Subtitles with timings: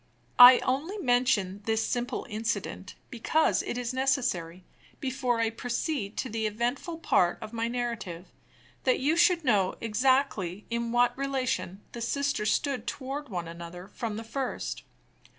[0.39, 4.63] I only mention this simple incident, because it is necessary,
[4.99, 8.25] before I proceed to the eventful part of my narrative,
[8.83, 14.15] that you should know exactly in what relation the sisters stood toward one another from
[14.17, 14.81] the first.